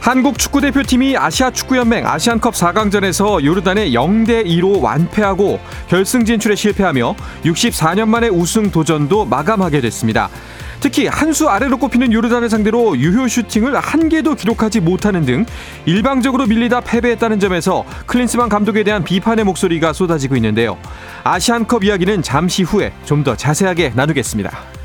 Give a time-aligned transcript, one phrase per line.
[0.00, 7.14] 한국 축구대표팀이 아시아 축구연맹 아시안컵 4강전에서 요르단에 0대 2로 완패하고 결승 진출에 실패하며
[7.44, 10.30] 64년 만에 우승 도전도 마감하게 됐습니다.
[10.80, 15.44] 특히 한 수 아래로 꼽히는 요르단을 상대로 유효 슈팅을 한 개도 기록하지 못하는 등
[15.84, 20.78] 일방적으로 밀리다 패배했다는 점에서 클린스만 감독에 대한 비판의 목소리가 쏟아지고 있는데요.
[21.24, 24.79] 아시안컵 이야기는 잠시 후에 좀 더 자세하게 나누겠습니다.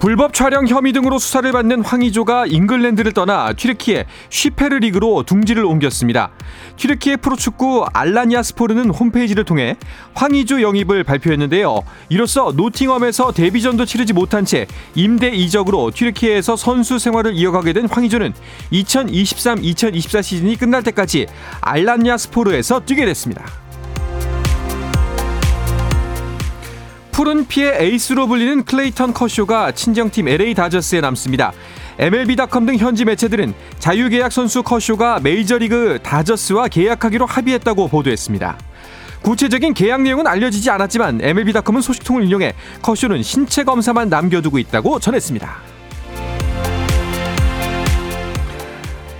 [0.00, 6.30] 불법 촬영 혐의 등으로 수사를 받는 황의조가 잉글랜드를 떠나 튀르키예 쉬페르 리그로 둥지를 옮겼습니다.
[6.78, 9.76] 튀르키예 프로축구 알라니아 스포르는 홈페이지를 통해
[10.14, 11.82] 황의조 영입을 발표했는데요.
[12.08, 18.32] 이로써 노팅엄에서 데뷔전도 치르지 못한 채 임대 이적으로 튀르키예에서 선수 생활을 이어가게 된 황의조는
[18.72, 21.26] 2023-2024 시즌이 끝날 때까지
[21.60, 23.44] 알라니아 스포르에서 뛰게 됐습니다.
[27.20, 31.52] 푸른 피의 에이스로 불리는 클레이턴 커쇼가 친정팀 LA 다저스에 남습니다.
[31.98, 38.56] MLB.com 등 현지 매체들은 자유계약 선수 커쇼가 메이저리그 다저스와 계약하기로 합의했다고 보도했습니다.
[39.20, 45.69] 구체적인 계약 내용은 알려지지 않았지만 MLB.com은 소식통을 인용해 커쇼는 신체 검사만 남겨두고 있다고 전했습니다.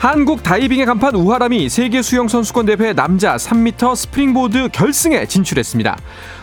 [0.01, 5.99] 한국 다이빙의 간판 우하람이 세계 수영 선수권 대회 남자 3m 스프링보드 결승에 진출했습니다.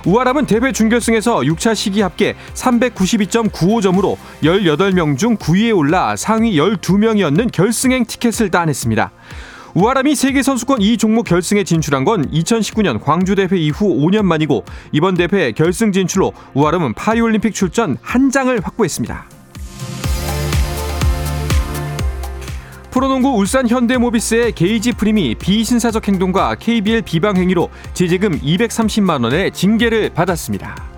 [0.05, 8.51] 우하람은 대회 준결승에서 6차 시기 합계 392.95점으로 18명 중 9위에 올라 상위 12명이었는 결승행 티켓을
[8.51, 9.09] 따냈습니다.
[9.73, 15.15] 우하람이 세계 선수권 2 종목 결승에 진출한 건 2019년 광주 대회 이후 5년 만이고 이번
[15.15, 19.36] 대회 결승 진출로 우하람은 파리올림픽 출전 한 장을 확보했습니다.
[22.91, 30.96] 프로농구 울산 현대모비스의 게이지 프림이 비신사적 행동과 KBL 비방 행위로 제재금 230만 원의 징계를 받았습니다.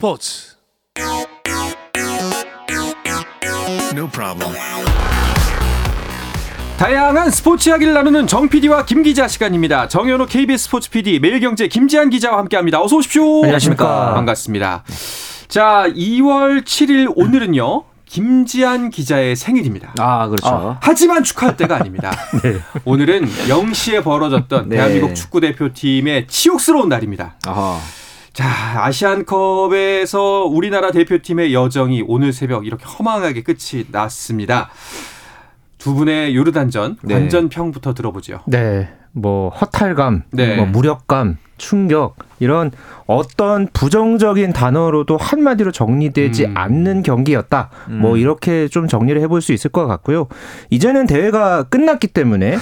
[0.00, 0.56] 스포츠
[3.92, 4.56] No problem.
[6.78, 9.88] 다양한 스포츠 이야기를 나누는 정 PD와 김 기자 시간입니다.
[9.88, 12.80] 정현호 KBS 스포츠 PD, 매일경제 김지한 기자와 함께합니다.
[12.80, 13.42] 어서 오십시오.
[13.42, 14.14] 안녕하십니까.
[14.14, 14.84] 반갑습니다.
[15.48, 17.84] 자, 2월 7일 오늘은요.
[18.06, 19.92] 김지한 기자의 생일입니다.
[19.98, 20.48] 아, 그렇죠.
[20.48, 22.10] 아, 하지만 축하할 때가 아닙니다.
[22.42, 22.56] 네.
[22.86, 24.76] 오늘은 0시에 벌어졌던 네.
[24.76, 27.34] 대한민국 축구대표팀의 치욕스러운 날입니다.
[27.46, 27.78] 아하.
[28.32, 28.46] 자,
[28.84, 34.70] 아시안컵에서 우리나라 대표팀의 여정이 오늘 새벽 이렇게 허망하게 끝이 났습니다.
[35.78, 37.14] 두 분의 요르단전 네.
[37.14, 38.40] 완전평부터 들어보죠.
[38.46, 38.88] 네.
[39.12, 40.56] 뭐 허탈감, 네.
[40.56, 42.70] 뭐 무력감, 충격 이런
[43.06, 46.56] 어떤 부정적인 단어로도 한마디로 정리되지 음.
[46.56, 47.70] 않는 경기였다.
[47.86, 48.00] 뭐 음.
[48.00, 50.28] 뭐 이렇게 좀 정리를 해볼 수 있을 것 같고요.
[50.70, 52.56] 이제는 대회가 끝났기 때문에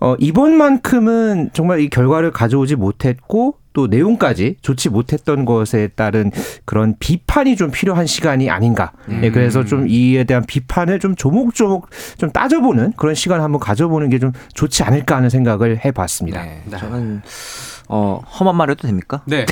[0.00, 6.30] 어, 이번만큼은 정말 이 결과를 가져오지 못했고 또 내용까지 좋지 못했던 것에 따른
[6.64, 8.92] 그런 비판이 좀 필요한 시간이 아닌가.
[9.08, 9.20] 음.
[9.20, 14.22] 네, 그래서 좀 이에 대한 비판을 좀 조목조목 좀 따져보는 그런 시간을 한번 가져보는 게
[14.22, 16.44] 좀 좋지 않을까 하는 생각을 해봤습니다.
[16.44, 17.22] 네, 저는
[17.88, 19.22] 어, 험한 말 해도 됩니까?
[19.26, 19.44] 네.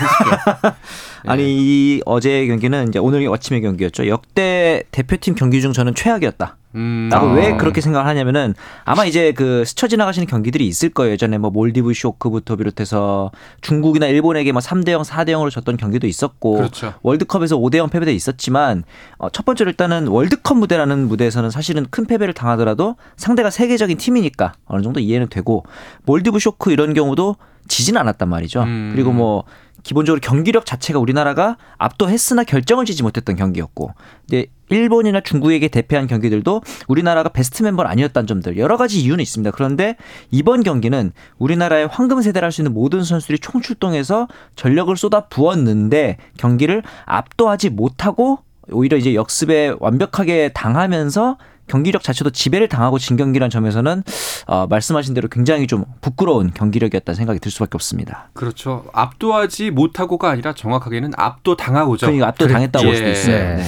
[1.26, 1.48] 아니, 네.
[1.50, 4.06] 이 어제 경기는 이제 오늘 아침의 경기였죠.
[4.06, 6.56] 역대 대표팀 경기 중 저는 최악이었다.
[6.74, 7.10] 음.
[7.12, 7.20] 아.
[7.22, 11.12] 왜 그렇게 생각을 하냐면은 아마 이제 그 스쳐 지나가시는 경기들이 있을 거예요.
[11.12, 13.30] 예전에 뭐 몰디브 쇼크부터 비롯해서
[13.60, 16.94] 중국이나 일본에게 뭐 3대 0, 4대 0으로 졌던 경기도 있었고 그렇죠.
[17.02, 18.84] 월드컵에서 5대 0 패배도 있었지만
[19.18, 24.82] 어, 첫 번째로 일단은 월드컵 무대라는 무대에서는 사실은 큰 패배를 당하더라도 상대가 세계적인 팀이니까 어느
[24.82, 25.64] 정도 이해는 되고
[26.04, 27.36] 몰디브 쇼크 이런 경우도
[27.68, 28.62] 지진 않았단 말이죠.
[28.62, 28.90] 음.
[28.92, 29.44] 그리고 뭐
[29.82, 33.92] 기본적으로 경기력 자체가 우리나라가 압도했으나 결정을 지지 못했던 경기였고,
[34.28, 39.50] 근데 일본이나 중국에게 대패한 경기들도 우리나라가 베스트 멤버는 아니었다는 점들 여러 가지 이유는 있습니다.
[39.50, 39.96] 그런데
[40.30, 46.82] 이번 경기는 우리나라의 황금 세대를 할 수 있는 모든 선수들이 총출동해서 전력을 쏟아 부었는데 경기를
[47.06, 48.38] 압도하지 못하고
[48.72, 51.38] 오히려 이제 역습에 완벽하게 당하면서
[51.70, 54.02] 경기력 자체도 지배를 당하고 진 경기란 점에서는
[54.46, 58.28] 어, 말씀하신 대로 굉장히 좀 부끄러운 경기력이었다는 생각이 들 수밖에 없습니다.
[58.34, 58.84] 그렇죠.
[58.92, 62.06] 압도하지 못하고가 아니라 정확하게는 압도 당하고죠.
[62.06, 63.12] 그러니까 압도 당했다고 볼 수도 예.
[63.12, 63.36] 있어요.
[63.36, 63.56] 네.
[63.56, 63.64] 네.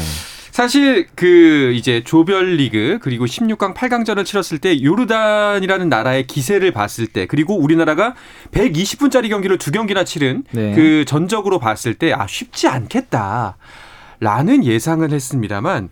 [0.50, 7.56] 사실 그 이제 조별리그 그리고 16강 8강전을 치렀을 때 요르단이라는 나라의 기세를 봤을 때 그리고
[7.56, 8.14] 우리나라가
[8.50, 10.74] 120분짜리 경기를 두 경기나 치른 네.
[10.74, 13.56] 그 전적으로 봤을 때 아 쉽지 않겠다
[14.20, 15.88] 라는 예상을 했습니다만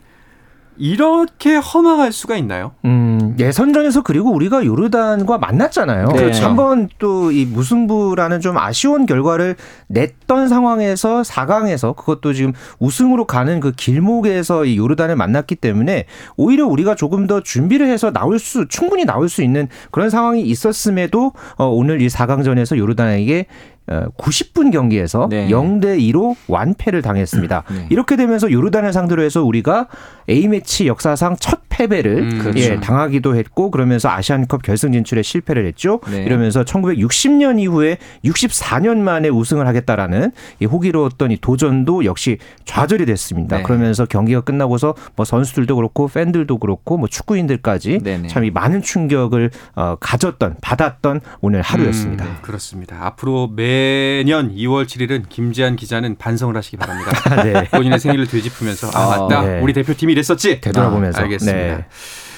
[0.81, 2.73] 이렇게 허망할 수가 있나요?
[2.87, 6.09] 음, 예선전에서 그리고 우리가 요르단과 만났잖아요.
[6.09, 6.19] 네.
[6.19, 6.45] 그렇죠.
[6.45, 9.57] 한번 또 이 무승부라는 좀 아쉬운 결과를
[9.89, 16.07] 냈던 상황에서 4강에서 그것도 지금 우승으로 가는 그 길목에서 이 요르단을 만났기 때문에
[16.37, 21.33] 오히려 우리가 조금 더 준비를 해서 나올 수 충분히 나올 수 있는 그런 상황이 있었음에도
[21.57, 23.47] 어, 오늘 이 4강전에서 요르단에게
[23.87, 25.49] 어, 90분 경기에서 네.
[25.49, 27.65] 0대 2로 완패를 당했습니다.
[27.71, 27.87] 네.
[27.91, 29.89] 이렇게 되면서 요르단을 상대로 해서 우리가
[30.29, 32.59] A매치 역사상 첫 패배를 음, 그렇죠.
[32.59, 36.01] 예, 당하기도 했고 그러면서 아시안컵 결승 진출에 실패를 했죠.
[36.11, 36.23] 네.
[36.25, 42.37] 이러면서 1960년 이후에 64년 만에 우승을 하겠다라는 이 호기로웠던 이 도전도 역시
[42.67, 43.59] 좌절이 됐습니다.
[43.59, 43.63] 네.
[43.63, 48.29] 그러면서 경기가 끝나고서 뭐 선수들도 그렇고 팬들도 그렇고 뭐 축구인들까지 네네.
[48.29, 52.25] 참이 많은 충격을 어, 가졌던 받았던 오늘 하루였습니다.
[52.27, 52.99] 음, 그렇습니다.
[53.07, 53.80] 앞으로 매
[54.27, 57.11] 년 2월 7일은 김지한 기자는 반성을 하시기 바랍니다.
[57.43, 57.69] 네.
[57.71, 59.61] 본인의 생일을 되짚으면서 아 아, 맞다 네.
[59.61, 61.59] 우리 대표팀이 이랬었지 되돌아보면서 아, 알겠습니다.
[61.59, 61.87] 네.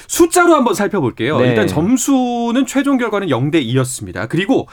[0.09, 1.39] 숫자로 한번 살펴볼게요.
[1.41, 1.49] 네.
[1.49, 4.29] 일단 점수는 최종 결과는 0대 2였습니다.
[4.29, 4.69] 그리고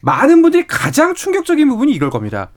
[0.00, 2.50] 많은 분들이 가장 충격적인 부분이 이걸 겁니다.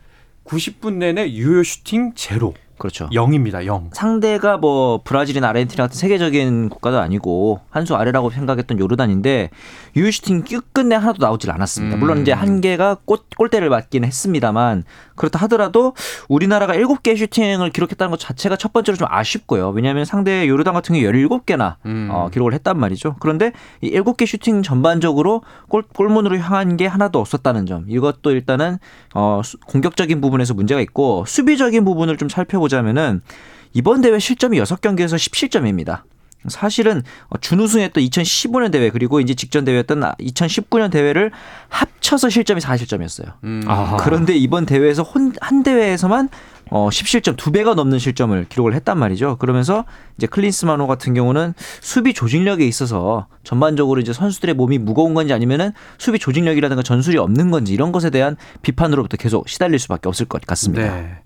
[0.45, 3.07] 90분 내내 유효 슈팅 제로 그렇죠.
[3.09, 3.65] 0입니다.
[3.65, 3.89] 0.
[3.93, 9.49] 상대가 뭐 브라질이나 아르헨티나 같은 세계적인 국가도 아니고 한 수 아래라고 생각했던 요르단인데
[9.95, 11.95] 유슈팅 끝끝내 하나도 나오질 않았습니다.
[11.95, 11.99] 음.
[11.99, 14.83] 물론 이제 한 개가 꽃, 골대를 맞긴 했습니다만
[15.15, 15.93] 그렇다 하더라도
[16.27, 19.69] 우리나라가 7개 슈팅을 기록했다는 것 자체가 첫 번째로 좀 아쉽고요.
[19.69, 22.09] 왜냐하면 상대 요르단 같은 경우 17개나 음.
[22.11, 23.15] 어, 기록을 했단 말이죠.
[23.19, 23.51] 그런데
[23.81, 27.85] 이 7개 슈팅 전반적으로 골, 골문으로 향한 게 하나도 없었다는 점.
[27.87, 28.79] 이것도 일단은
[29.13, 33.21] 어, 수- 공격적인 부분에서 문제가 있고 수비적인 부분을 좀 살펴보 자면은
[33.73, 36.03] 이번 대회 실점이 6경기에서 17점입니다.
[36.47, 41.31] 사실은 어, 준우승했던 2015년 대회 그리고 이제 직전 대회였던 2019년 대회를
[41.69, 43.33] 합쳐서 실점이 4실점이었어요.
[43.43, 43.63] 음.
[43.99, 46.29] 그런데 이번 대회에서 혼, 한 대회에서만
[46.71, 49.37] 어, 10실점, 두 배가 넘는 실점을 기록을 했단 말이죠.
[49.37, 49.85] 그러면서
[50.17, 56.19] 이제 클린스마노 같은 경우는 수비 조직력에 있어서 전반적으로 이제 선수들의 몸이 무거운 건지 아니면은 수비
[56.19, 60.95] 조직력이라든가 전술이 없는 건지 이런 것에 대한 비판으로부터 계속 시달릴 수밖에 없을 것 같습니다.
[60.95, 61.17] 네.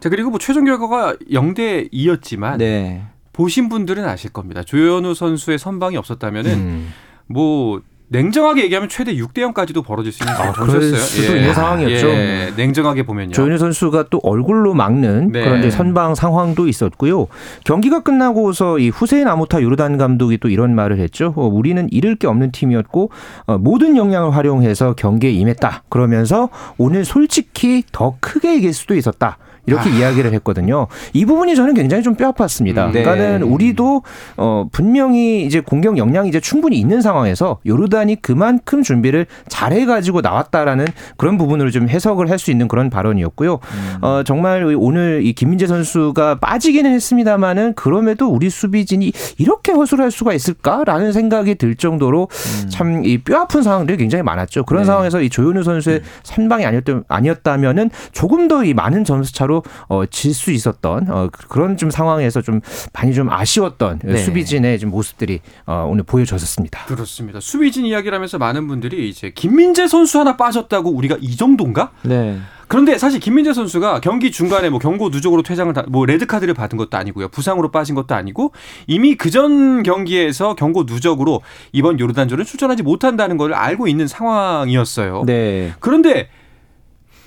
[0.00, 3.04] 자 그리고 뭐 최종 결과가 0대 2였지만 네.
[3.32, 4.62] 보신 분들은 아실 겁니다.
[4.62, 6.92] 조현우 선수의 선방이 없었다면은 음.
[7.26, 10.52] 뭐 냉정하게 얘기하면 최대 6대 0까지도 벌어질 수 있는 아.
[10.52, 12.08] 그럴 수도 있는 상황이었죠.
[12.08, 13.32] 예, 냉정하게 보면요.
[13.32, 15.44] 조현우 선수가 또 얼굴로 막는 네.
[15.44, 17.26] 그런 선방 상황도 있었고요.
[17.64, 21.34] 경기가 끝나고서 이 후세인 아모타 요르단 감독이 또 이런 말을 했죠.
[21.36, 23.10] 어, 우리는 잃을 게 없는 팀이었고
[23.46, 25.84] 어, 모든 역량을 활용해서 경기에 임했다.
[25.88, 29.38] 그러면서 오늘 솔직히 더 크게 이길 수도 있었다.
[29.68, 29.92] 이렇게 아.
[29.92, 30.86] 이야기를 했거든요.
[31.12, 32.86] 이 부분이 저는 굉장히 좀 뼈아팠습니다.
[32.86, 33.02] 음, 네.
[33.02, 34.02] 그러니까는 우리도
[34.36, 40.86] 어 분명히 이제 공격 역량이 이제 충분히 있는 상황에서 요르단이 그만큼 준비를 잘해 가지고 나왔다라는
[41.16, 43.54] 그런 부분으로 좀 해석을 할 수 있는 그런 발언이었고요.
[43.54, 43.98] 음.
[44.00, 51.12] 어 정말 오늘 이 김민재 선수가 빠지기는 했습니다만은 그럼에도 우리 수비진이 이렇게 허술할 수가 있을까라는
[51.12, 52.28] 생각이 들 정도로
[52.68, 54.62] 참이 뼈아픈 상황들이 굉장히 많았죠.
[54.64, 54.86] 그런 네.
[54.86, 59.57] 상황에서 이 조현우 선수의 선방이 아니었다, 아니었다면은 조금 더 이 많은 점수 차로
[59.88, 62.60] 어, 질 수 있었던 어, 그런 좀 상황에서 좀
[62.92, 64.16] 많이 좀 아쉬웠던 네.
[64.18, 66.84] 수비진의 좀 모습들이 어, 오늘 보여졌었습니다.
[66.86, 67.40] 그렇습니다.
[67.40, 71.90] 수비진 이야기를 하면서 많은 분들이 이제 김민재 선수 하나 빠졌다고 우리가 이 정도인가?
[72.02, 72.38] 네.
[72.68, 76.76] 그런데 사실 김민재 선수가 경기 중간에 뭐 경고 누적으로 퇴장을 다, 뭐 레드 카드를 받은
[76.76, 77.28] 것도 아니고요.
[77.28, 78.52] 부상으로 빠진 것도 아니고
[78.86, 81.40] 이미 그전 경기에서 경고 누적으로
[81.72, 85.24] 이번 요르단전을 출전하지 못한다는 걸 알고 있는 상황이었어요.
[85.26, 85.72] 네.
[85.80, 86.28] 그런데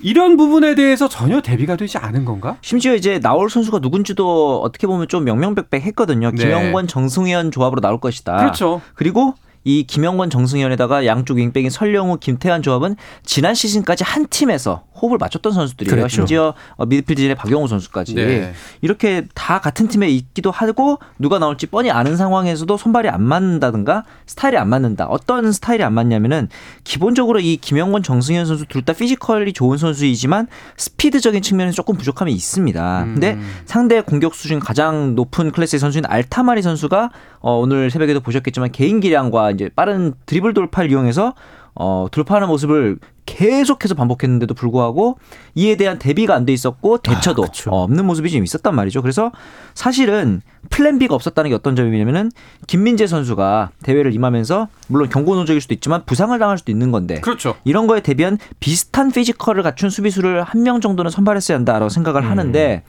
[0.02, 2.56] 이런 부분에 대해서 전혀 대비가 되지 않은 건가?
[2.60, 6.30] 심지어 이제 나올 선수가 누군지도 어떻게 보면 좀 명명백백했거든요.
[6.32, 6.36] 네.
[6.36, 8.36] 김영권, 정승현 조합으로 나올 것이다.
[8.36, 8.80] 그렇죠.
[8.94, 15.52] 그리고 이 김영권, 정승현에다가 양쪽 윙백인 설령우, 김태환 조합은 지난 시즌까지 한 팀에서 호흡을 맞췄던
[15.52, 15.96] 선수들이에요.
[15.96, 16.08] 그랬죠.
[16.14, 18.52] 심지어 어, 미드필드진의 박영호 선수까지 네.
[18.80, 24.56] 이렇게 다 같은 팀에 있기도 하고 누가 나올지 뻔히 아는 상황에서도 손발이 안 맞는다든가 스타일이
[24.56, 25.06] 안 맞는다.
[25.06, 26.48] 어떤 스타일이 안 맞냐면은
[26.84, 33.02] 기본적으로 이 김영권, 정승현 선수 둘 다 피지컬이 좋은 선수이지만 스피드적인 측면에서 조금 부족함이 있습니다.
[33.04, 33.12] 음.
[33.14, 38.98] 근데 상대 공격 수준 가장 높은 클래스의 선수인 알타마리 선수가 어, 오늘 새벽에도 보셨겠지만 개인
[39.00, 41.34] 기량과 이제 빠른 드리블 돌파를 이용해서
[41.74, 45.18] 어, 돌파하는 모습을 계속해서 반복했는데도 불구하고
[45.54, 49.00] 이에 대한 대비가 안 돼 있었고 대처도 아, 어, 없는 모습이 좀 있었단 말이죠.
[49.00, 49.30] 그래서
[49.74, 52.30] 사실은 플랜 B가 없었다는 게 어떤 점이냐면은
[52.66, 57.54] 김민재 선수가 대회를 임하면서 물론 경고 누적일 수도 있지만 부상을 당할 수도 있는 건데 그렇죠.
[57.64, 62.30] 이런 거에 대비한 비슷한 physical을 갖춘 수비수를 한 명 정도는 선발했어야 한다라고 생각을 음.
[62.30, 62.82] 하는데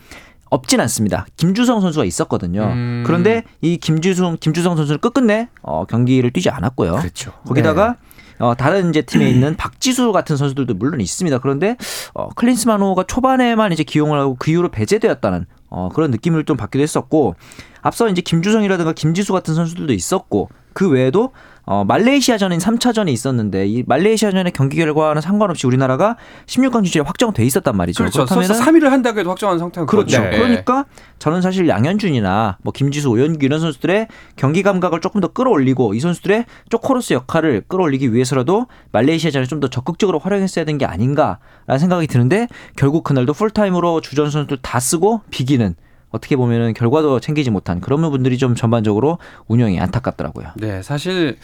[0.49, 1.25] 없진 않습니다.
[1.37, 2.63] 김주성 선수가 있었거든요.
[2.65, 3.03] 음.
[3.05, 6.95] 그런데 이 김주성 김주성 선수는 끝끝내 어, 경기를 뛰지 않았고요.
[6.97, 7.31] 그렇죠.
[7.47, 8.12] 거기다가 네.
[8.43, 11.37] 어, 다른 이제 팀에 있는 박지수 같은 선수들도 물론 있습니다.
[11.39, 11.77] 그런데
[12.13, 17.35] 어, 클린스마노가 초반에만 이제 기용을 하고 그 이후로 배제되었다는 어, 그런 느낌을 좀 받기도 했었고
[17.81, 21.31] 앞서 이제 김주성이라든가 김지수 같은 선수들도 있었고 그 외에도
[21.65, 28.03] 어, 말레이시아전인 3차전이 있었는데 이 말레이시아전의 경기 결과는 상관없이 우리나라가 16강 진출이 확정돼 있었단 말이죠.
[28.03, 28.25] 그렇죠.
[28.25, 30.21] 그렇다면 3위를 한다고 해도 확정한 상태인 그렇죠.
[30.21, 30.31] 네.
[30.31, 30.85] 그러니까
[31.19, 36.45] 저는 사실 양현준이나 뭐 김지수, 오현규 이런 선수들의 경기 감각을 조금 더 끌어올리고 이 선수들의
[36.69, 43.05] 쪼코로스 역할을 끌어올리기 위해서라도 말레이시아전에 좀 더 적극적으로 활용했어야 되는 게 아닌가라는 생각이 드는데 결국
[43.05, 45.75] 그날도 풀타임으로 주전 선수들 다 쓰고 비기는
[46.13, 49.17] 어떻게 보면은 결과도 챙기지 못한 그런 부분들이 좀 전반적으로
[49.47, 50.51] 운영이 안타깝더라고요.
[50.55, 51.37] 네, 사실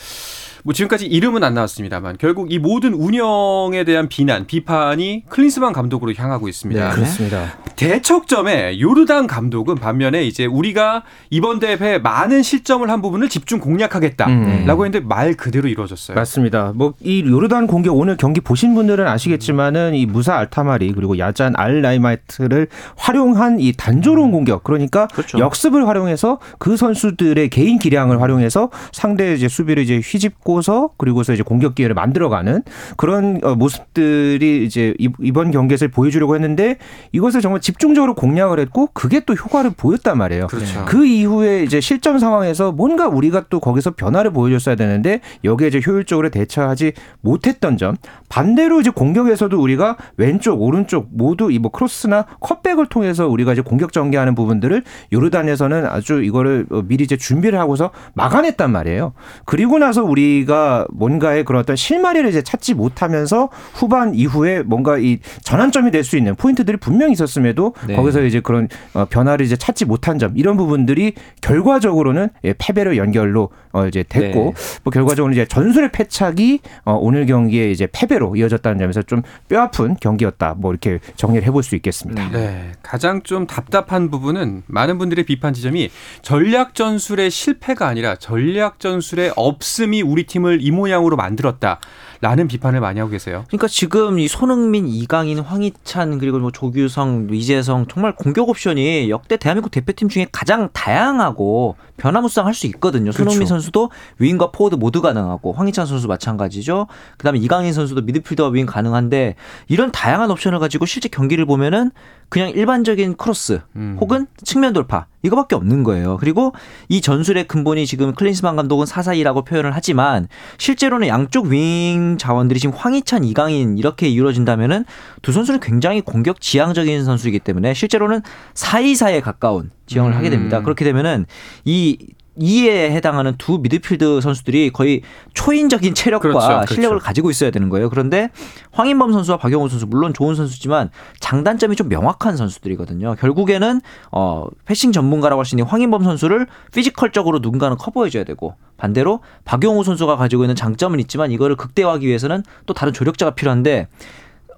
[0.63, 6.47] 뭐 지금까지 이름은 안 나왔습니다만 결국 이 모든 운영에 대한 비난, 비판이 클린스만 감독으로 향하고
[6.47, 6.89] 있습니다.
[6.89, 7.57] 네, 그렇습니다.
[7.75, 14.85] 대척점에 요르단 감독은 반면에 이제 우리가 이번 대회 많은 실점을 한 부분을 집중 공략하겠다라고 음.
[14.85, 16.15] 했는데 말 그대로 이루어졌어요.
[16.15, 16.73] 맞습니다.
[16.75, 21.81] 뭐 이 요르단 공격 오늘 경기 보신 분들은 아시겠지만은 이 무사 알타마리 그리고 야잔 알
[21.81, 25.39] 라이마이트를 활용한 이 단조로운 공격 그러니까 그렇죠.
[25.39, 31.43] 역습을 활용해서 그 선수들의 개인 기량을 활용해서 상대 이제 수비를 이제 휘집고 바꿔서 그리고서 이제
[31.43, 32.63] 공격 기회를 만들어가는
[32.97, 36.77] 그런 어, 모습들이 이제 이번 경기에서 보여주려고 했는데
[37.11, 40.47] 이것을 정말 집중적으로 공략을 했고 그게 또 효과를 보였단 말이에요.
[40.47, 40.85] 그렇죠.
[40.85, 46.29] 그 이후에 이제 실점 상황에서 뭔가 우리가 또 거기서 변화를 보여줬어야 되는데 여기에 이제 효율적으로
[46.29, 47.95] 대처하지 못했던 점
[48.27, 53.91] 반대로 이제 공격에서도 우리가 왼쪽 오른쪽 모두 이 뭐 크로스나 컷백을 통해서 우리가 이제 공격
[53.91, 59.11] 전개하는 부분들을 요르단에서는 아주 이거를 어, 미리 이제 준비를 하고서 막아냈단 말이에요.
[59.43, 65.19] 그리고 나서 우리 우리가 뭔가의 그런 어떤 실마리를 이제 찾지 못하면서 후반 이후에 뭔가 이
[65.43, 67.96] 전환점이 될 수 있는 포인트들이 분명히 있었음에도 네.
[67.96, 73.50] 거기서 이제 그런 어, 변화를 이제 찾지 못한 점 이런 부분들이 결과적으로는 예, 패배로 연결로
[73.72, 74.79] 어 이제 됐고 네.
[74.84, 80.55] 뭐 결과적으로 이제 전술의 패착이 어 오늘 경기에 이제 패배로 이어졌다는 점에서 좀 뼈아픈 경기였다.
[80.58, 82.29] 뭐 이렇게 정리를 해볼 수 있겠습니다.
[82.31, 82.72] 네.
[82.81, 85.89] 가장 좀 답답한 부분은 많은 분들의 비판 지점이
[86.24, 91.81] 전략 전술의 실패가 아니라 전략 전술의 없음이 우리 팀을 이 모양으로 만들었다.
[92.21, 93.45] 라는 비판을 많이 하고 계세요.
[93.47, 99.71] 그러니까 지금 이 손흥민, 이강인, 황희찬 그리고 뭐 조규성, 이재성 정말 공격 옵션이 역대 대한민국
[99.71, 103.11] 대표팀 중에 가장 다양하고 변화무쌍할 수 있거든요.
[103.11, 103.23] 그렇죠.
[103.23, 106.88] 손흥민 선수도 윙과 포워드 모두 가능하고 황희찬 선수 마찬가지죠.
[107.17, 109.35] 그다음에 이강인 선수도 미드필더와 윙 가능한데
[109.67, 111.91] 이런 다양한 옵션을 가지고 실제 경기를 보면은
[112.29, 113.97] 그냥 일반적인 크로스 음.
[113.99, 116.17] 혹은 측면 돌파 이거밖에 없는 거예요.
[116.17, 116.53] 그리고
[116.88, 123.23] 이 전술의 근본이 지금 클린스만 감독은 사사이라고 표현을 하지만 실제로는 양쪽 윙 자원들이 지금 황희찬,
[123.23, 124.85] 이강인 이렇게 이루어진다면은
[125.21, 128.21] 두 선수는 굉장히 공격 지향적인 선수이기 때문에 실제로는
[128.53, 130.17] 사이사에 가까운 지형을 음.
[130.17, 130.61] 하게 됩니다.
[130.61, 131.25] 그렇게 되면은
[131.65, 131.97] 이
[132.39, 135.01] 이에 해당하는 두 미드필드 선수들이 거의
[135.34, 136.74] 초인적인 체력과 그렇죠, 그렇죠.
[136.74, 137.89] 실력을 가지고 있어야 되는 거예요.
[137.89, 138.29] 그런데
[138.72, 143.15] 황인범 선수와 박용우 선수 물론 좋은 선수지만 장단점이 좀 명확한 선수들이거든요.
[143.19, 143.81] 결국에는
[144.12, 149.83] 어 passing 전문가라고 할 수 있는 황인범 선수를 physical적으로 누군가는 커버해 줘야 되고 반대로 박용우
[149.84, 153.88] 선수가 가지고 있는 장점은 있지만 이거를 극대화하기 위해서는 또 다른 조력자가 필요한데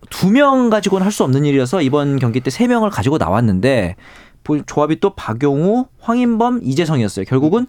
[0.10, 3.96] 두 명 가지고는 할 수 없는 일이어서 이번 경기 때 세 명을 가지고 나왔는데
[4.66, 7.26] 조합이 또 박용우, 황인범, 이재성이었어요.
[7.26, 7.68] 결국은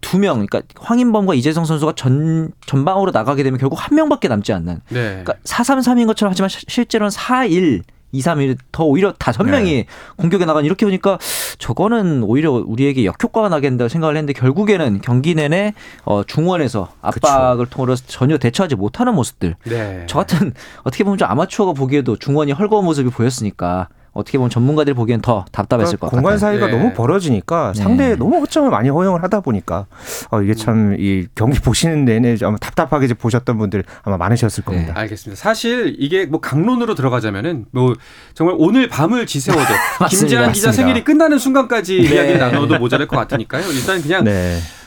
[0.00, 4.80] 두 명, 그러니까 황인범과 이재성 선수가 전 전방으로 나가게 되면 결국 한 명밖에 남지 않는.
[4.90, 5.22] 네.
[5.24, 7.82] 그러니까 4-3-3인 것처럼 하지만 실제로는 4-1
[8.14, 9.86] 2, 3일 더 오히려 다섯 명이 네.
[10.16, 11.18] 공격에 나간 이렇게 보니까
[11.58, 18.38] 저거는 오히려 우리에게 역효과가 나겠다 생각을 했는데 결국에는 경기 내내 어 중원에서 압박을 통해서 전혀
[18.38, 19.56] 대처하지 못하는 모습들.
[19.64, 20.04] 네.
[20.06, 20.54] 저 같은
[20.84, 25.98] 어떻게 보면 좀 아마추어가 보기에도 중원이 헐거운 모습이 보였으니까 어떻게 보면 전문가들이 보기엔 더 답답했을
[25.98, 26.50] 그러니까 것 공간 같아요.
[26.50, 26.78] 공간 사이가 네.
[26.78, 27.82] 너무 벌어지니까 네.
[27.82, 28.16] 상대에 네.
[28.16, 29.86] 너무 허점을 많이 허용을 하다 보니까
[30.30, 34.70] 어, 이게 참 이 경기 보시는 내내 아마 답답하게 보셨던 분들 아마 많으셨을 네.
[34.70, 34.94] 겁니다.
[34.94, 35.00] 네.
[35.00, 35.40] 알겠습니다.
[35.40, 37.94] 사실 이게 뭐 강론으로 들어가자면은 뭐
[38.34, 39.66] 정말 오늘 밤을 지새워도
[40.08, 42.14] 김재한 기자 생일이 끝나는 순간까지 네.
[42.14, 43.64] 이야기를 나눠도 모자랄 것 같으니까요.
[43.72, 44.24] 일단 그냥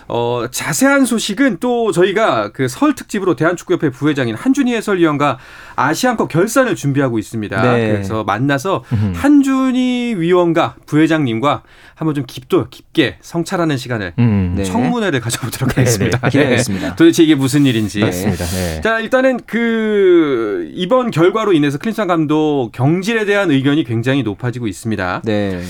[0.09, 5.37] 어, 자세한 소식은 또 저희가 그 설 특집으로 대한축구협회 부회장인 한준희 해설위원과
[5.75, 7.61] 아시안컵 결산을 준비하고 있습니다.
[7.61, 7.91] 네.
[7.91, 8.83] 그래서 만나서
[9.15, 11.63] 한준희 위원과 부회장님과
[11.95, 14.63] 한번 좀 깊도 깊게 성찰하는 시간을 음, 네.
[14.63, 16.19] 청문회를 가져보도록 네, 하겠습니다.
[16.19, 16.95] 네, 기대하겠습니다.
[16.95, 17.99] 도대체 이게 무슨 일인지.
[18.01, 18.45] 맞습니다.
[18.81, 25.21] 자 일단은 그 이번 결과로 인해서 클린스만 감독 경질에 대한 의견이 굉장히 높아지고 있습니다.
[25.25, 25.61] 네.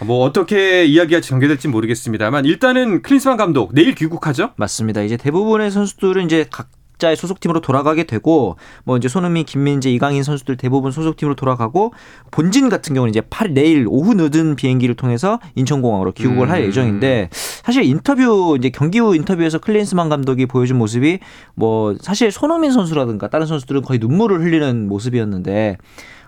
[0.00, 4.52] 뭐 어떻게 이야기가 전개될지 모르겠습니다만 일단은 클린스만 감독 내일 귀국하죠?
[4.56, 5.02] 맞습니다.
[5.02, 10.56] 이제 대부분의 선수들은 이제 각 각자의 소속팀으로 돌아가게 되고 뭐 이제 손흥민, 김민재, 이강인 선수들
[10.56, 11.92] 대부분 소속팀으로 돌아가고
[12.30, 16.50] 본진 같은 경우는 이제 8 내일 오후 늦은 비행기를 통해서 인천공항으로 귀국을 음.
[16.50, 21.20] 할 예정인데 사실 인터뷰 이제 경기 후 인터뷰에서 클린스만 감독이 보여준 모습이
[21.54, 25.78] 뭐 사실 손흥민 선수라든가 다른 선수들은 거의 눈물을 흘리는 모습이었는데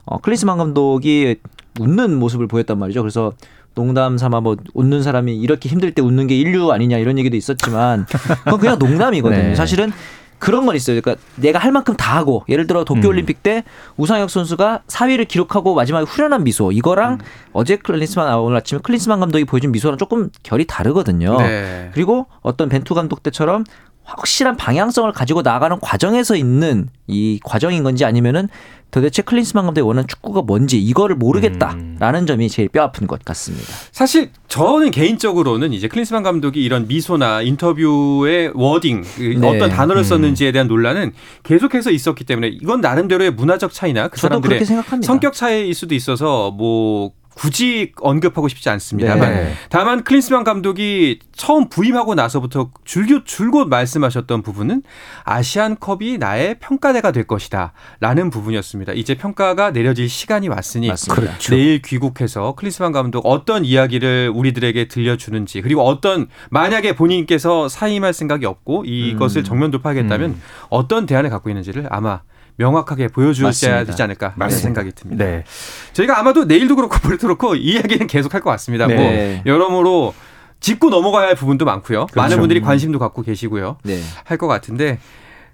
[0.05, 1.37] 어 클린스만 감독이
[1.81, 3.03] 웃는 모습을 보였단 말이죠.
[3.03, 3.33] 그래서
[3.75, 8.07] 농담 삼아 뭐 웃는 사람이 이렇게 힘들 때 웃는 게 인류 아니냐 이런 얘기도 있었지만
[8.45, 9.43] 그건 그냥 농담이거든요.
[9.43, 9.55] 네.
[9.55, 9.93] 사실은
[10.39, 11.01] 그런 건 있어요.
[11.01, 13.43] 그러니까 내가 할 만큼 다 하고 예를 들어 도쿄올림픽 음.
[13.43, 13.65] 때
[13.97, 17.19] 우상혁 선수가 4위를 기록하고 마지막에 후련한 미소 이거랑 음.
[17.53, 21.39] 어제 클린스만 아, 오늘 아침에 클린스만 감독이 보여준 미소랑 조금 결이 다르거든요.
[21.39, 21.91] 네.
[21.93, 23.65] 그리고 어떤 벤투 감독 때처럼
[24.09, 28.49] 확실한 방향성을 가지고 나가는 과정에서 있는 이 과정인 건지 아니면은
[28.91, 32.27] 도대체 클린스만 감독이 원하는 축구가 뭔지 이거를 모르겠다라는 음.
[32.27, 33.67] 점이 제일 뼈 아픈 것 같습니다.
[33.93, 39.47] 사실 저는 개인적으로는 이제 클린스만 감독이 이런 미소나 인터뷰의 wording 그 네.
[39.47, 40.05] 어떤 단어를 음.
[40.05, 41.13] 썼는지에 대한 논란은
[41.43, 44.65] 계속해서 있었기 때문에 이건 나름대로의 문화적 차이나 그 사람들의
[45.03, 49.55] 성격 차이일 수도 있어서 뭐 굳이 언급하고 싶지 않습니다만 네.
[49.71, 54.83] 다만 클린스만 감독이 처음 부임하고 나서부터 줄곧 줄곧 말씀하셨던 부분은
[55.23, 58.93] 아시안컵이 나의 평가대가 될 것이다라는 부분이었습니다.
[58.95, 61.55] 이제 평가가 내려질 시간이 왔으니 그렇죠.
[61.55, 68.85] 내일 귀국해서 클린스만 감독 어떤 이야기를 우리들에게 들려주는지 그리고 어떤 만약에 본인께서 사임할 생각이 없고
[68.85, 69.45] 이것을 음.
[69.45, 70.43] 정면 돌파하겠다면 음.
[70.71, 72.23] 어떤 대안을 갖고 있는지를 아마
[72.59, 75.25] 명확하게 보여주셔야 되지 않을까 하는 생각이 듭니다.
[75.25, 75.45] 네.
[75.93, 78.87] 저희가 아마도 내일도 그렇고 모레도 그렇고 이 이야기는 계속 할 것 같습니다.
[78.87, 79.43] 네.
[79.45, 80.15] 뭐 여러모로
[80.61, 82.07] 짚고 넘어가야 할 부분도 많고요.
[82.07, 82.21] 그렇죠.
[82.21, 83.79] 많은 분들이 관심도 갖고 계시고요.
[83.85, 84.01] 네.
[84.25, 84.99] 할것 같은데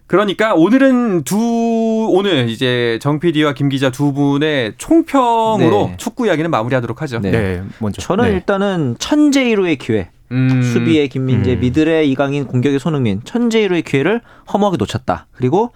[0.06, 5.94] 그러니까 오늘은 두 오늘 이제 정 PD와 김 기자 두 분의 총평으로 네.
[5.96, 7.20] 축구 이야기는 마무리하도록 하죠.
[7.20, 8.02] 네, 네 먼저.
[8.02, 8.30] 저는 네.
[8.32, 10.10] 일단은 천재이로의 기회.
[10.32, 10.62] 음.
[10.62, 11.60] 수비의 김민재, 음.
[11.60, 14.20] 미들의 이강인, 공격의 손흥민, 천재이로의 기회를
[14.52, 15.26] 허무하게 놓쳤다.
[15.32, 15.72] 그리고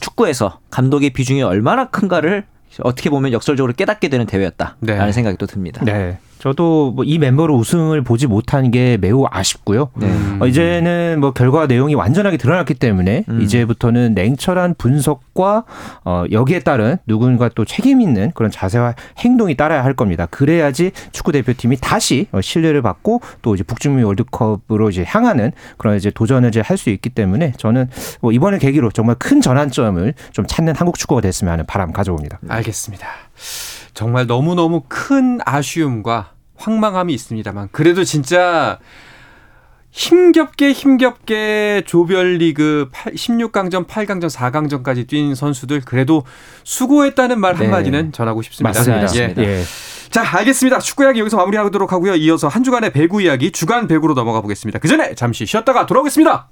[0.00, 2.44] 축구에서 감독의 비중이 얼마나 큰가를
[2.82, 5.12] 어떻게 보면 역설적으로 깨닫게 되는 대회였다라는 네.
[5.12, 5.84] 생각이 또 듭니다.
[5.84, 6.18] 네.
[6.40, 9.90] 저도 뭐 이 멤버로 우승을 보지 못한 게 매우 아쉽고요.
[9.96, 10.08] 네.
[10.38, 13.40] 어, 이제는 뭐 결과 내용이 완전하게 드러났기 때문에 음.
[13.42, 15.64] 이제부터는 냉철한 분석과
[16.04, 20.26] 어, 여기에 따른 누군가 또 책임 있는 그런 자세와 행동이 따라야 할 겁니다.
[20.26, 26.10] 그래야지 축구 대표팀이 다시 어, 신뢰를 받고 또 이제 북중미 월드컵으로 이제 향하는 그런 이제
[26.10, 27.90] 도전을 이제 할 수 있기 때문에 저는
[28.22, 32.38] 뭐 이번을 계기로 정말 큰 전환점을 좀 찾는 한국 축구가 됐으면 하는 바람 가져옵니다.
[32.48, 33.06] 알겠습니다.
[33.94, 38.78] 정말 너무너무 큰 아쉬움과 황망함이 있습니다만 그래도 진짜
[39.90, 46.24] 힘겹게 힘겹게 조별리그 16강전, 8강전, 4강전까지 뛴 선수들 그래도
[46.62, 47.64] 수고했다는 말 네.
[47.64, 48.78] 한마디는 전하고 싶습니다.
[48.78, 49.16] 맞습니다.
[49.16, 49.34] 예.
[49.38, 49.62] 예.
[50.10, 50.78] 자, 알겠습니다.
[50.78, 52.14] 축구 이야기 여기서 마무리하도록 하고요.
[52.16, 54.78] 이어서 한 주간의 배구 이야기 주간 배구로 넘어가 보겠습니다.
[54.78, 56.48] 그 전에 잠시 쉬었다가 돌아오겠습니다.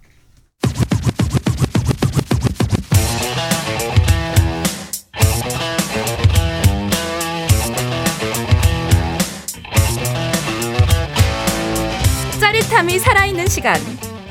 [12.78, 13.76] 짜릿함이 살아있는 시간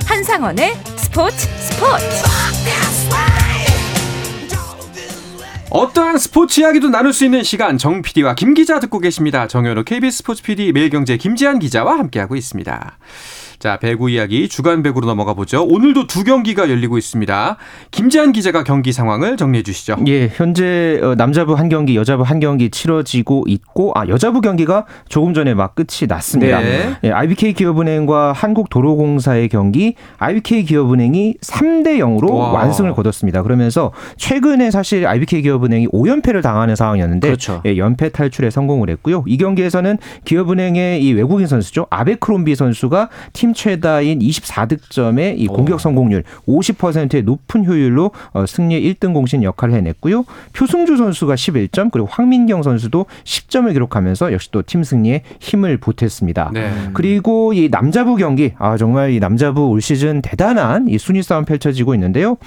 [0.05, 2.05] 한상원의 스포츠 스포츠
[5.69, 9.47] 어떠한 스포츠 이야기도 나눌 수 있는 시간 정 PD와 김 기자 듣고 계십니다.
[9.47, 12.97] 정현호 KBS 스포츠 PD 매일경제 김지한 기자와 함께하고 있습니다.
[13.59, 15.63] 자, 배구 이야기 주간 배구로 넘어가 보죠.
[15.63, 17.57] 오늘도 두 경기가 열리고 있습니다.
[17.89, 19.97] 김재한 기자가 경기 상황을 정리해 주시죠.
[20.07, 25.33] 예, 현재 어, 남자부 한 경기, 여자부 한 경기 치러지고 있고 아, 여자부 경기가 조금
[25.33, 26.59] 전에 막 끝이 났습니다.
[26.59, 26.93] 네.
[27.03, 32.51] 예, IBK 기업은행과 한국도로공사의 경기 IBK 기업은행이 3대 0으로 와.
[32.51, 33.41] 완승을 거뒀습니다.
[33.41, 37.63] 그러면서 최근에 사실 IBK 기업은행이 5연패를 당하는 상황이었는데 그렇죠.
[37.65, 39.23] 예, 연패 탈출에 성공을 했고요.
[39.25, 41.87] 이 경기에서는 기업은행의 이 외국인 선수죠.
[41.89, 49.43] 아베크롬비 선수가 팀팀 최다인 24득점의 이 공격 성공률 50%의 높은 효율로 어, 승리 1등 공신
[49.43, 50.25] 역할을 해냈고요.
[50.53, 56.51] 표승주 선수가 11점 그리고 황민경 선수도 10점을 기록하면서 역시 또 팀 승리에 힘을 보탰습니다.
[56.53, 56.71] 네.
[56.93, 61.93] 그리고 이 남자부 경기 아 정말 이 남자부 올 시즌 대단한 이 순위 싸움 펼쳐지고
[61.93, 62.37] 있는데요.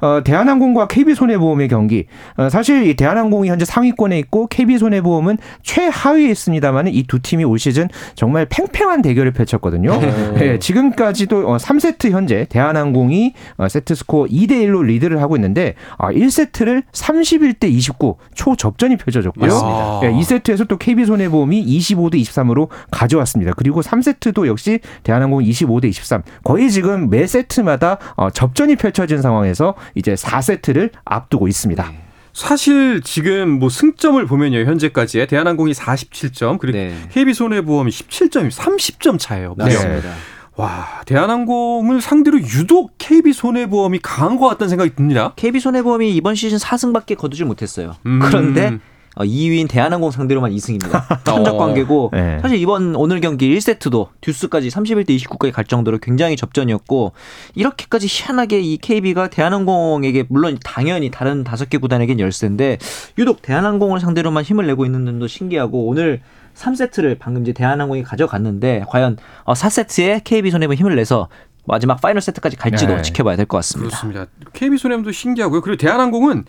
[0.00, 2.06] 어, 대한항공과 KB손해보험의 경기.
[2.36, 7.88] 어, 사실 이 대한항공이 현재 상위권에 있고 KB손해보험은 최하위에 있습니다만 이 두 팀이 올 시즌
[8.14, 9.98] 정말 팽팽한 대결을 펼쳤거든요.
[10.34, 16.10] 네, 지금까지도 어, 3세트 현재 대한항공이 어, 세트 스코어 2대 1로 리드를 하고 있는데 아,
[16.12, 19.46] 1세트를 31대 29 초접전이 펼쳐졌고요.
[19.50, 20.00] 맞습니다.
[20.02, 23.52] 네, 2세트에서 또 KB손해보험이 25대 23으로 가져왔습니다.
[23.56, 26.22] 그리고 3세트도 역시 대한항공 25대 23.
[26.44, 31.92] 거의 지금 매 세트마다 어, 접전이 펼쳐진 상황에서 이제 4세트를 앞두고 있습니다.
[32.32, 36.94] 사실 지금 뭐 승점을 보면요 현재까지의 대한항공이 47점 그리고 네.
[37.10, 39.54] KB손해보험이 17점이 30점 차예요.
[39.56, 40.14] 맞습니다.
[40.54, 45.32] 와 대한항공을 상대로 유독 KB손해보험이 강한 것 같다는 생각이 듭니다.
[45.36, 47.96] KB 손해보험이 이번 시즌 4승밖에 거두질 못했어요.
[48.06, 48.20] 음.
[48.20, 48.78] 그런데
[49.16, 51.24] 어, 2위인 대한항공 상대로만 2승입니다.
[51.24, 51.58] 천적 어.
[51.58, 52.38] 관계고 네.
[52.40, 57.12] 사실 이번 오늘 경기 1세트도 듀스까지 31대 29까지 갈 정도로 굉장히 접전이었고
[57.54, 62.78] 이렇게까지 희한하게 이 KB가 대한항공에게 물론 당연히 다른 다섯 개 구단에겐 열세인데
[63.18, 66.20] 유독 대한항공을 상대로만 힘을 내고 있는 점도 신기하고 오늘
[66.54, 71.28] 3세트를 방금 이제 대한항공이 가져갔는데 과연 어, 4세트에 KB 손해보험 힘을 내서
[71.66, 73.02] 마지막 파이널 세트까지 갈지도 네.
[73.02, 73.90] 지켜봐야 될 것 같습니다.
[73.90, 74.26] 그렇습니다.
[74.54, 75.60] KB손해보험도 신기하고요.
[75.60, 76.46] 그리고 대한항공은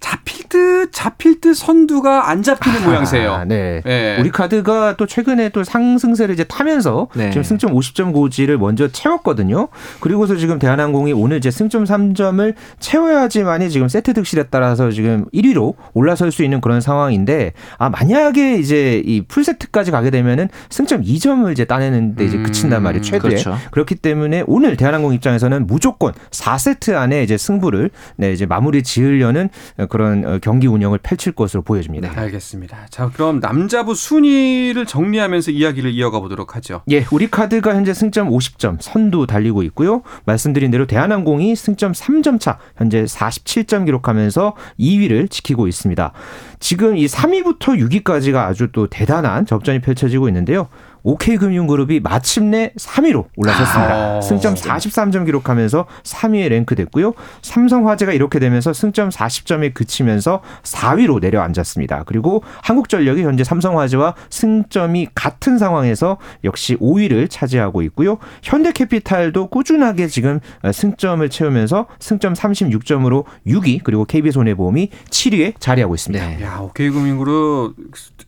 [0.00, 3.32] 잡힐 듯 잡힐 듯 선두가 안 잡히는 모양새예요.
[3.32, 3.82] 아, 네.
[3.86, 4.16] 예.
[4.18, 7.30] 우리 카드가 또 최근에 또 상승세를 이제 타면서 네.
[7.30, 9.68] 지금 승점 50점 고지를 먼저 채웠거든요.
[10.00, 16.32] 그리고서 지금 대한항공이 오늘 이제 승점 3점을 채워야지만이 지금 세트 득실에 따라서 지금 1위로 올라설
[16.32, 22.24] 수 있는 그런 상황인데 아 만약에 이제 이 풀세트까지 가게 되면은 승점 2점을 이제 따내는데
[22.24, 23.02] 이제 음, 그친단 말이에요.
[23.02, 23.18] 최대.
[23.18, 23.56] 그렇죠.
[23.70, 29.50] 그렇기 때문에 오늘 대한항공 입장에서는 무조건 4세트 안에 이제 승부를 네, 이제 마무리 지으려는
[29.90, 32.10] 그런 어, 경기 운영을 펼칠 것으로 보여집니다.
[32.18, 32.86] 알겠습니다.
[32.88, 36.82] 자 그럼 남자부 순위를 정리하면서 이야기를 이어가 보도록 하죠.
[36.90, 40.02] 예, 우리 카드가 현재 승점 50점 선두 달리고 있고요.
[40.24, 46.12] 말씀드린 대로 대한항공이 승점 3점 차 현재 47점 기록하면서 2위를 지키고 있습니다.
[46.60, 50.68] 지금 이 3위부터 6위까지가 아주 또 대단한 접전이 펼쳐지고 있는데요.
[51.02, 54.16] OK금융그룹이 마침내 3위로 올라섰습니다.
[54.16, 54.20] 아.
[54.20, 57.14] 승점 43점 기록하면서 3위에 랭크됐고요.
[57.42, 62.04] 삼성화재가 이렇게 되면서 승점 40점에 그치면서 4위로 내려앉았습니다.
[62.06, 68.18] 그리고 한국전력이 현재 삼성화재와 승점이 같은 상황에서 역시 5위를 차지하고 있고요.
[68.42, 70.40] 현대캐피탈도 꾸준하게 지금
[70.72, 76.26] 승점을 채우면서 승점 36점으로 6위 그리고 KB손해보험이 7위에 자리하고 있습니다.
[76.26, 76.42] 네.
[76.42, 77.74] 야 오케이금융그룹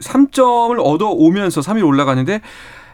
[0.00, 2.40] 3점을 얻어 오면서 3위로 올라가는데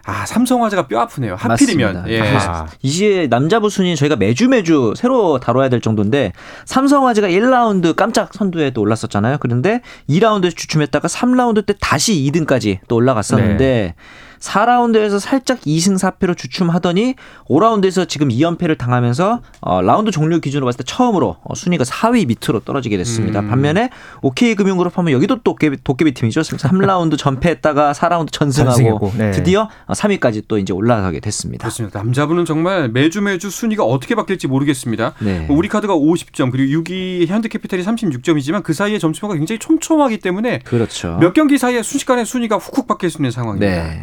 [0.09, 1.35] 아 삼성화재가 뼈 아프네요.
[1.35, 2.05] 하필이면.
[2.09, 2.23] 예.
[2.23, 6.33] 아, 이제 남자부 순위 저희가 매주 매주 새로 다뤄야 될 정도인데
[6.65, 9.37] 삼성화재가 1라운드 깜짝 선두에 또 올랐었잖아요.
[9.39, 13.95] 그런데 2라운드에서 주춤했다가 3라운드 때 다시 2등까지 또 올라갔었는데
[14.41, 17.15] 4라운드에서 살짝 2승 4패로 주춤하더니
[17.49, 22.61] 5라운드에서 지금 2연패를 당하면서 어, 라운드 종료 기준으로 봤을 때 처음으로 어, 순위가 4위 밑으로
[22.61, 23.41] 떨어지게 됐습니다.
[23.41, 23.49] 음.
[23.49, 23.91] 반면에
[24.23, 26.41] OK금융그룹 하면 여기도 또 도깨비, 도깨비 팀이죠.
[26.43, 29.31] 3라운드 전패했다가 4라운드 전승하고 네.
[29.33, 31.63] 드디어 3위까지 또 이제 올라가게 됐습니다.
[31.63, 31.99] 그렇습니다.
[31.99, 35.15] 남자분은 정말 매주 매주 순위가 어떻게 바뀔지 모르겠습니다.
[35.21, 35.47] 네.
[35.51, 41.19] 우리 카드가 50점 그리고 6위 현대캐피탈이 36점이지만 그 사이에 점수가 굉장히 촘촘하기 때문에 그렇죠.
[41.21, 43.89] 몇 경기 사이에 순식간에 순위가 훅훅 바뀔 수 있는 상황입니다.
[43.89, 44.03] 네.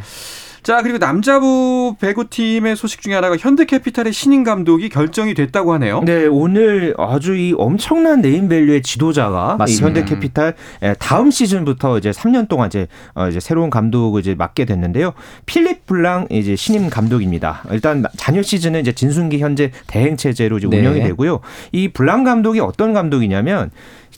[0.66, 6.02] 자 그리고 남자부 배구팀의 소식 중에 하나가 현대캐피탈의 신임 감독이 결정이 됐다고 하네요.
[6.04, 9.58] 네, 오늘 아주 이 엄청난 네임밸류의 지도자가.
[9.84, 15.14] 현대캐피탈 예, 다음 시즌부터 이제 3년 동안 이제 어 이제 새로운 감독을 이제 맡게 됐는데요.
[15.46, 17.66] 필립 블랑 이제 신임 감독입니다.
[17.70, 20.80] 일단 잔여 시즌은 이제 진순기 현재 대행 체제로 이제 네.
[20.80, 21.42] 운영이 되고요.
[21.74, 23.70] 이 블랑 감독이 어떤 감독이냐면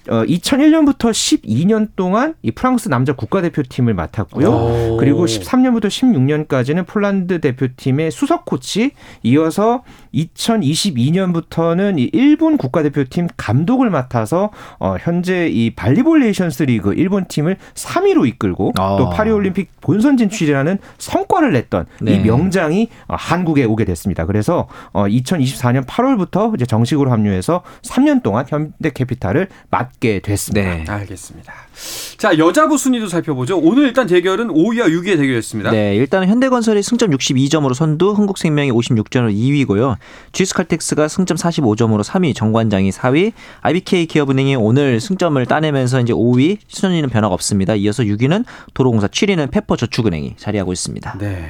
[0.10, 4.50] 어 2001년부터 12년 동안 이 프랑스 남자 국가대표팀을 맡았고요.
[4.50, 4.98] 오.
[4.98, 8.92] 그리고 13년부터 16년까지는 폴란드 대표팀의 수석 코치,
[9.24, 17.58] 이어서 2022년부터는 이 일본 국가대표팀 감독을 맡아서 어, 현재 이 발리볼 네이션스 리그 일본 팀을
[17.74, 18.98] 3위로 이끌고 어.
[18.98, 22.14] 또 파리올림픽 본선 진출이라는 성과를 냈던 네.
[22.14, 24.26] 이 명장이 어, 한국에 오게 됐습니다.
[24.26, 30.76] 그래서 어, 2024년 8월부터 이제 정식으로 합류해서 3년 동안 현대캐피탈을 맡게 됐습니다.
[30.76, 30.86] 네.
[30.88, 31.54] 알겠습니다.
[32.18, 33.58] 자 여자부 순위도 살펴보죠.
[33.58, 35.72] 오늘 일단 대결은 5위와 6위의 대결이었습니다.
[35.72, 39.98] 네, 일단은 현대건설이 승점 62점으로 선두, 흥국생명이 56점으로 2위고요.
[40.34, 47.34] GS칼텍스가 승점 45점으로 3위, 정관장이 4위, IBK 기업은행이 오늘 승점을 따내면서 이제 5위, 순위는 변화가
[47.34, 47.76] 없습니다.
[47.76, 51.18] 이어서 6위는 도로공사, 7위는 페퍼저축은행이 자리하고 있습니다.
[51.20, 51.50] 네.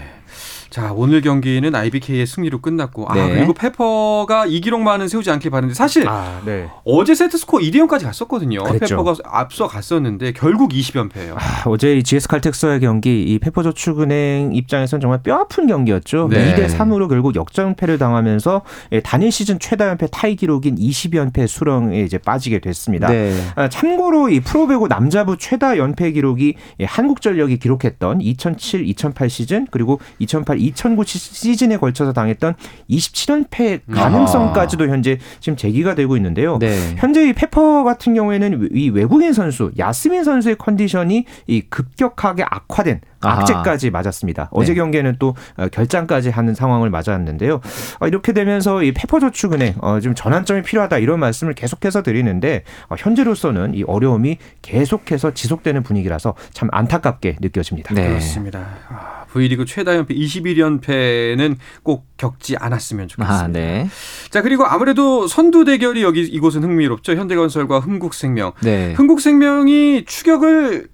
[0.77, 3.33] 자 오늘 경기는 IBK의 승리로 끝났고 아 네.
[3.33, 6.69] 그리고 페퍼가 이 기록만은 세우지 않길 바랐는데 사실 아, 네.
[6.83, 8.61] 어제 세트 스코어 2대 0까지 갔었거든요.
[8.63, 8.95] 그랬죠.
[8.95, 11.33] 페퍼가 앞서 갔었는데 결국 20연패예요.
[11.35, 16.27] 아, 어제 이 GS 칼텍스와의 경기 이 페퍼저축은행 입장에서는 정말 뼈 아픈 경기였죠.
[16.29, 16.53] 네.
[16.53, 18.61] 2대 3으로 결국 역전패를 당하면서
[18.91, 23.07] 예, 단일 시즌 최다 연패 타이 기록인 20연패 수렁에 이제 빠지게 됐습니다.
[23.07, 23.33] 네.
[23.55, 29.99] 아, 참고로 이 프로배구 남자부 최다 연패 기록이 예, 한국전력이 기록했던 2007-2008 시즌 그리고
[30.71, 32.55] 2008-2009 시즌에 걸쳐서 당했던
[32.89, 36.57] 27연패 가능성까지도 현재 지금 제기가 되고 있는데요.
[36.59, 36.95] 네.
[36.97, 43.41] 현재 이 페퍼 같은 경우에는 이 외국인 선수 야스민 선수의 컨디션이 이 급격하게 악화된 아하.
[43.41, 44.49] 악재까지 맞았습니다.
[44.51, 44.75] 어제 네.
[44.75, 47.61] 경기에는 또 어, 결장까지 하는 상황을 맞았는데요.
[47.99, 53.73] 어, 이렇게 되면서 이 페퍼저축은행 어, 좀 전환점이 필요하다 이런 말씀을 계속해서 드리는데 어, 현재로서는
[53.75, 57.93] 이 어려움이 계속해서 지속되는 분위기라서 참 안타깝게 느껴집니다.
[57.93, 58.07] 네.
[58.07, 58.67] 그렇습니다.
[58.89, 63.43] 아, V리그 최다 연패 21연패는 꼭 겪지 않았으면 좋겠습니다.
[63.43, 63.87] 아, 네.
[64.29, 67.13] 자 그리고 아무래도 선두 대결이 여기 이곳은 흥미롭죠.
[67.15, 68.53] 현대건설과 흥국생명.
[68.61, 68.93] 네.
[68.93, 70.87] 흥국생명이 추격을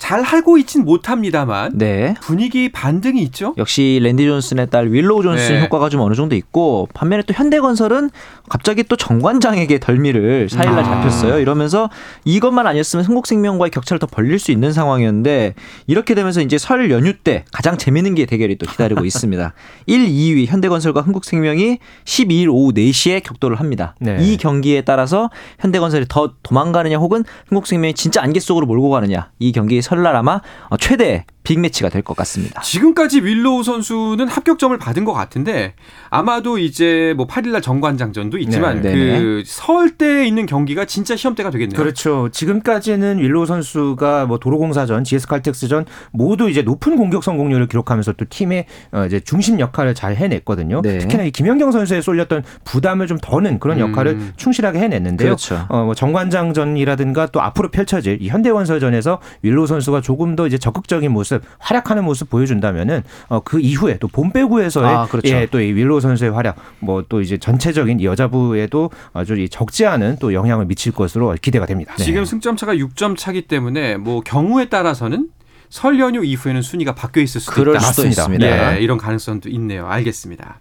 [0.00, 2.14] 잘 하고 있진 못합니다만 네.
[2.22, 3.54] 분위기 반등이 있죠.
[3.58, 5.62] 역시 랜디 존슨의 딸 윌로우 존슨 네.
[5.62, 8.10] 효과가 좀 어느 정도 있고 반면에 또 현대건설은
[8.48, 10.84] 갑자기 또 정관장에게 덜미를 4일날 아.
[10.84, 11.38] 잡혔어요.
[11.38, 11.90] 이러면서
[12.24, 15.54] 이것만 아니었으면 흥국생명과의 격차를 더 벌릴 수 있는 상황이었는데
[15.86, 19.52] 이렇게 되면서 이제 설 연휴 때 가장 재밌는 게 대결이 또 기다리고 있습니다.
[19.86, 23.94] 1, 2위 현대건설과 흥국생명이 12일 오후 4시에 격돌을 합니다.
[24.00, 24.16] 네.
[24.18, 29.82] 이 경기에 따라서 현대건설이 더 도망가느냐 혹은 흥국생명이 진짜 안개 속으로 몰고 가느냐 이 경기
[29.90, 32.60] 설날 아마 어, 최대 빅매치가 될 것 같습니다.
[32.62, 35.74] 지금까지 윌로우 선수는 합격점을 받은 것 같은데
[36.08, 41.76] 아마도 이제 뭐 8일날 정관장전도 있지만 네, 그 설 때 있는 경기가 진짜 시험대가 되겠네요.
[41.78, 42.28] 그렇죠.
[42.32, 48.66] 지금까지는 윌로우 선수가 뭐 도로공사전, GS 칼텍스전 모두 이제 높은 공격 성공률을 기록하면서 또 팀의
[48.92, 50.80] 어 이제 중심 역할을 잘 해냈거든요.
[50.82, 50.98] 네.
[50.98, 54.32] 특히나 이 김연경 선수에 쏠렸던 부담을 좀 더는 그런 역할을 음.
[54.36, 55.26] 충실하게 해냈는데요.
[55.26, 55.66] 그렇죠.
[55.68, 61.39] 어, 뭐 정관장전이라든가 또 앞으로 펼쳐질 이 현대건설전에서 윌로우 선수가 조금 더 이제 적극적인 모습,
[61.58, 65.28] 활약하는 모습 보여준다면은 어, 그 이후에 또 봄 배구에서의 아, 그렇죠.
[65.28, 69.86] 예, 또 이 윌로우 선수의 활약, 뭐 또 이제 전체적인 이 여자부에도 아주 이 적지
[69.86, 71.94] 않은 또 영향을 미칠 것으로 기대가 됩니다.
[71.96, 75.28] 지금 승점 차가 6점 차기 때문에 뭐 경우에 따라서는
[75.70, 77.92] 설 연휴 이후에는 순위가 바뀌어 있을 수도 그럴 있다.
[77.92, 78.06] 수도.
[78.08, 78.76] 있습니다.
[78.76, 79.86] 예, 이런 가능성도 있네요.
[79.86, 80.58] 알겠습니다.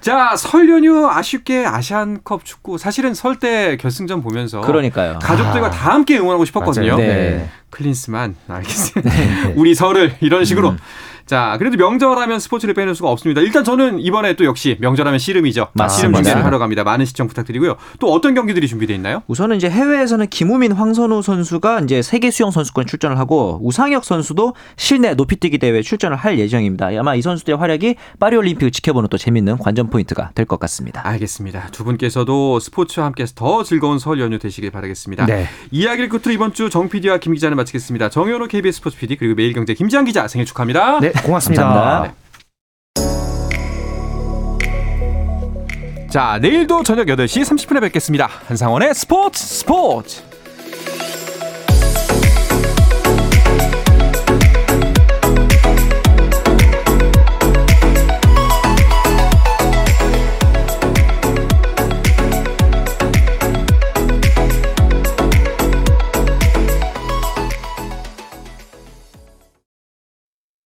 [0.00, 5.18] 자, 설 연휴 아쉽게 아시안컵 축구 사실은 설 때 결승전 보면서 그러니까요.
[5.20, 5.70] 가족들과 아.
[5.70, 6.96] 다 함께 응원하고 싶었거든요.
[6.96, 7.50] 네.
[7.70, 9.10] 클린스만 알겠습니다.
[9.56, 10.74] 우리 설을 이런 식으로.
[11.30, 13.40] 자, 그래도 명절하면 스포츠를 빼놓을 수가 없습니다.
[13.40, 15.68] 일단 저는 이번에 또 역시 명절하면 씨름이죠.
[15.74, 15.96] 맞습니다.
[15.96, 16.82] 씨름 중계를 하러 갑니다.
[16.82, 17.76] 많은 시청 부탁드리고요.
[18.00, 19.22] 또 어떤 경기들이 준비되어 있나요?
[19.28, 25.14] 우선은 이제 해외에서는 김우민, 황선우 선수가 이제 세계 수영 선수권 출전을 하고 우상혁 선수도 실내
[25.14, 26.88] 높이뛰기 대회 출전을 할 예정입니다.
[26.98, 31.06] 아마 이 선수들의 활약이 파리 올림픽을 지켜보는 또 재밌는 관전 포인트가 될 것 같습니다.
[31.06, 31.68] 알겠습니다.
[31.70, 35.26] 두 분께서도 스포츠와 함께해서 더 즐거운 설 연휴 되시길 바라겠습니다.
[35.26, 35.46] 네.
[35.70, 38.08] 이야기를 끝으로 이번 주 정 PD와 김 기자는 마치겠습니다.
[38.10, 40.98] 정현호 KBS 스포츠 PD 그리고 매일경제 김지한 기자 생일 축하합니다.
[40.98, 41.62] 네, 고맙습니다.
[41.64, 42.20] 감사합니다.
[46.10, 48.28] 자, 내일도 저녁 8시 30분에 뵙겠습니다.
[48.48, 50.29] 한상원의 스포츠 스포츠.